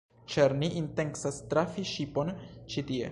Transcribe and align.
Ĉar 0.35 0.55
ni 0.61 0.69
intencas 0.79 1.37
trafi 1.53 1.85
ŝipon 1.93 2.33
ĉi 2.55 2.89
tie 2.91 3.09